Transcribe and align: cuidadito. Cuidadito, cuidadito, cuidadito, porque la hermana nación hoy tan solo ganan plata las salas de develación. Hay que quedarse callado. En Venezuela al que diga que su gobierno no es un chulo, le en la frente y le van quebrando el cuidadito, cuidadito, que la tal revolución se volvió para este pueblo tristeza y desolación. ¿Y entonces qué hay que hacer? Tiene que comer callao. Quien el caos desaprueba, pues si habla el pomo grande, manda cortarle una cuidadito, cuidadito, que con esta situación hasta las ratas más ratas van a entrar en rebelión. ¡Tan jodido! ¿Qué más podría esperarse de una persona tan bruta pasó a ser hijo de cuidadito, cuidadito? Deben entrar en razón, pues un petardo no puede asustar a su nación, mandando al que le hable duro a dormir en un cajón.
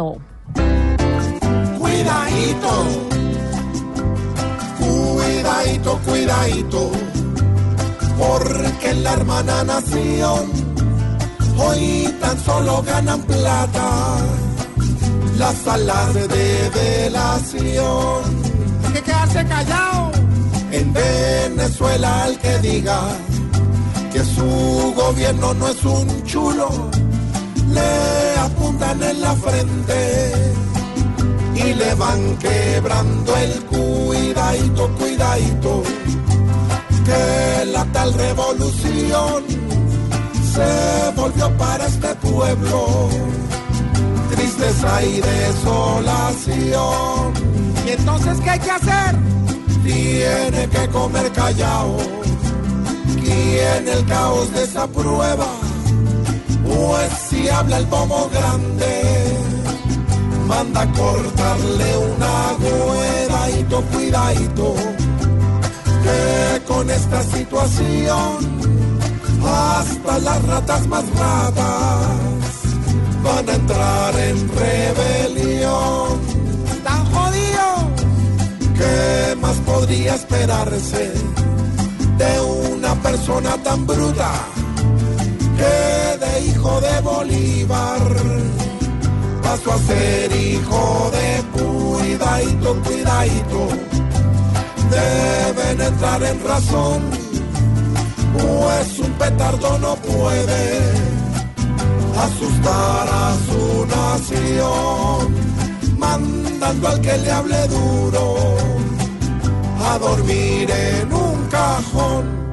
cuidadito. 0.00 0.18
Cuidadito, 1.78 2.72
cuidadito, 4.78 5.98
cuidadito, 6.06 6.90
porque 8.18 8.94
la 8.94 9.12
hermana 9.12 9.64
nación 9.64 10.50
hoy 11.58 12.14
tan 12.20 12.38
solo 12.38 12.82
ganan 12.82 13.20
plata 13.22 14.18
las 15.36 15.56
salas 15.56 16.14
de 16.14 16.28
develación. 16.28 18.22
Hay 18.84 18.92
que 18.92 19.02
quedarse 19.02 19.44
callado. 19.46 20.10
En 20.72 20.92
Venezuela 20.92 22.24
al 22.24 22.38
que 22.38 22.58
diga 22.58 23.00
que 24.12 24.24
su 24.24 24.92
gobierno 24.94 25.52
no 25.54 25.68
es 25.68 25.84
un 25.84 26.22
chulo, 26.24 26.68
le 27.72 28.19
en 28.92 29.20
la 29.20 29.34
frente 29.36 30.32
y 31.54 31.74
le 31.74 31.94
van 31.94 32.36
quebrando 32.38 33.36
el 33.36 33.64
cuidadito, 33.66 34.88
cuidadito, 34.98 35.82
que 37.04 37.66
la 37.66 37.84
tal 37.92 38.12
revolución 38.14 39.44
se 40.54 41.12
volvió 41.14 41.56
para 41.56 41.86
este 41.86 42.14
pueblo 42.16 43.08
tristeza 44.34 45.04
y 45.04 45.20
desolación. 45.20 46.80
¿Y 47.86 47.90
entonces 47.90 48.40
qué 48.40 48.50
hay 48.50 48.58
que 48.58 48.70
hacer? 48.72 49.16
Tiene 49.84 50.68
que 50.68 50.88
comer 50.88 51.30
callao. 51.32 51.96
Quien 53.22 53.88
el 53.88 54.04
caos 54.06 54.52
desaprueba, 54.52 55.46
pues 55.60 55.69
si 57.28 57.48
habla 57.48 57.78
el 57.78 57.86
pomo 57.86 58.28
grande, 58.32 59.02
manda 60.46 60.86
cortarle 60.92 61.98
una 61.98 62.56
cuidadito, 62.58 63.82
cuidadito, 63.92 64.74
que 66.02 66.64
con 66.66 66.90
esta 66.90 67.22
situación 67.22 68.60
hasta 69.44 70.18
las 70.18 70.42
ratas 70.46 70.86
más 70.86 71.04
ratas 71.10 72.20
van 73.22 73.48
a 73.48 73.54
entrar 73.54 74.18
en 74.18 74.48
rebelión. 74.48 76.20
¡Tan 76.84 77.04
jodido! 77.12 77.68
¿Qué 78.76 79.36
más 79.36 79.56
podría 79.58 80.14
esperarse 80.14 81.12
de 82.18 82.40
una 82.40 82.94
persona 82.96 83.56
tan 83.62 83.86
bruta 83.86 84.32
pasó 89.60 89.72
a 89.72 89.78
ser 89.78 90.32
hijo 90.36 91.10
de 91.12 91.60
cuidadito, 91.60 92.82
cuidadito? 92.82 93.68
Deben 94.90 95.80
entrar 95.80 96.22
en 96.22 96.44
razón, 96.44 97.02
pues 98.32 98.98
un 98.98 99.12
petardo 99.12 99.78
no 99.78 99.96
puede 99.96 100.80
asustar 102.18 103.08
a 103.08 103.36
su 103.46 103.86
nación, 103.86 105.34
mandando 105.98 106.88
al 106.88 107.00
que 107.00 107.18
le 107.18 107.30
hable 107.30 107.68
duro 107.68 108.56
a 109.84 109.98
dormir 109.98 110.70
en 110.70 111.12
un 111.12 111.46
cajón. 111.48 112.49